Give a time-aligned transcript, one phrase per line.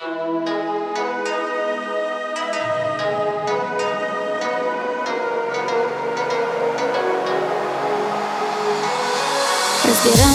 [0.00, 0.16] Разбирай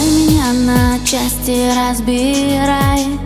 [0.06, 3.18] меня на части, разбирай.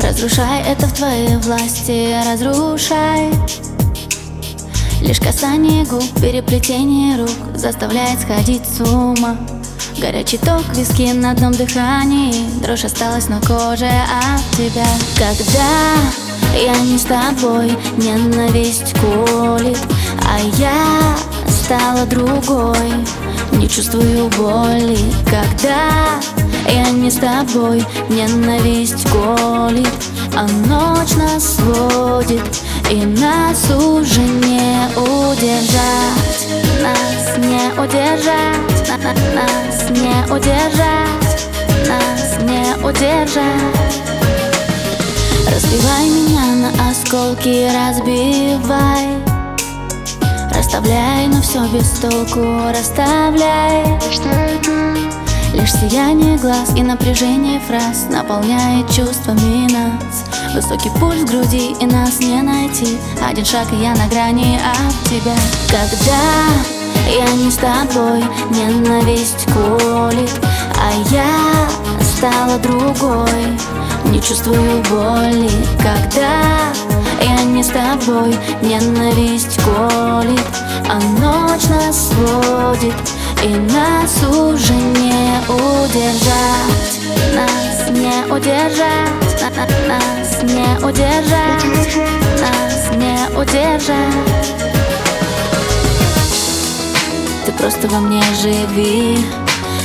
[0.00, 3.30] Разрушай это в твоей власти, разрушай.
[5.02, 9.36] Лишь касание губ, переплетение рук Заставляет сходить с ума
[9.98, 12.48] Горячий ток, виски на одном дыхании.
[12.62, 14.86] Дрожь осталась на коже от тебя.
[15.16, 16.22] Когда
[16.54, 19.78] я не с тобой, ненависть колит
[20.28, 21.16] А я
[21.48, 22.92] стала другой.
[23.52, 26.20] Не чувствую боли, когда
[26.68, 29.88] я не с тобой Ненависть колит,
[30.34, 32.42] а ночь нас сводит
[32.90, 36.48] И нас уже не удержать.
[36.82, 38.71] Нас не удержать
[39.04, 41.48] Нас не удержать
[41.88, 44.00] Нас не удержать.
[45.50, 49.08] Разбивай меня на осколки, разбивай.
[50.54, 53.84] Расставляй, но все без толку, расставляй.
[55.52, 60.24] Лишь сияние глаз и напряжение фраз Наполняет чувствами нас.
[60.54, 62.98] Высокий пульс в груди и нас не найти.
[63.20, 65.36] Один шаг и я на грани от тебя.
[65.68, 70.30] Когда я не с тобой, ненависть колит
[70.76, 71.68] А я
[72.00, 73.58] стала другой.
[74.06, 76.72] Не чувствую боли, когда
[77.20, 80.40] я не с тобой Ненависть колит,
[80.88, 82.94] а ночь нас сводит
[83.42, 87.00] И нас уже не удержать.
[87.34, 89.08] Нас не удержать
[89.88, 91.96] Нас не удержать
[92.40, 94.31] Нас не удержать
[97.62, 99.24] просто во мне живи.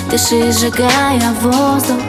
[0.10, 2.02] Дыши, сжигая воздух.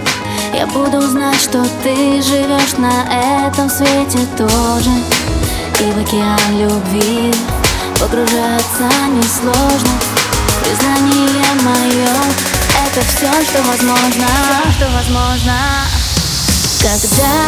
[0.55, 4.91] Я буду знать, что ты живешь на этом свете тоже.
[5.81, 7.35] И в океан любви
[8.01, 9.93] Погружаться несложно.
[10.63, 12.17] Признание мое
[12.87, 14.27] Это все, что возможно.
[14.75, 15.53] Что возможно.
[16.81, 17.45] Когда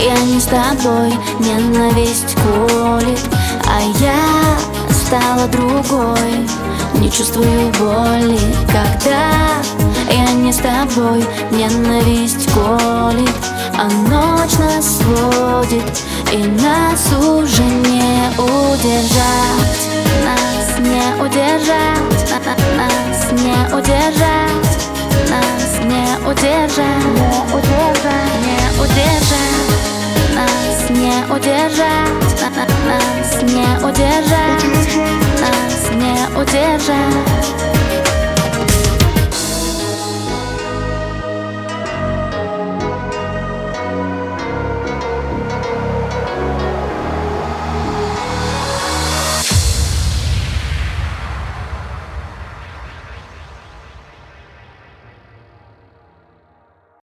[0.00, 3.20] я не с тобой Ненависть колит
[3.66, 4.58] А я
[4.90, 6.35] стала другой
[7.00, 9.30] Не чувствую боли Когда
[10.10, 11.24] я не с тобой.
[11.50, 13.30] Ненависть колит
[13.78, 15.84] А ночь нас сводит
[16.32, 19.86] И нас уже не удержать.
[20.24, 22.30] Нас не удержать
[22.76, 24.88] Нас не удержать
[25.30, 27.55] Нас не удержать
[36.76, 37.35] Нас